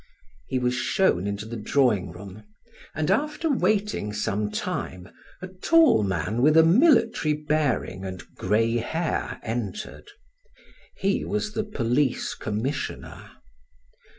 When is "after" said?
3.11-3.51